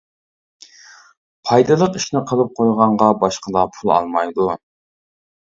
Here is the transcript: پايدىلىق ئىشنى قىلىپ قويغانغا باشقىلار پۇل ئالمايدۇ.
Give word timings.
پايدىلىق 1.49 1.99
ئىشنى 1.99 2.23
قىلىپ 2.33 2.57
قويغانغا 2.61 3.11
باشقىلار 3.25 3.71
پۇل 3.77 3.95
ئالمايدۇ. 3.99 4.51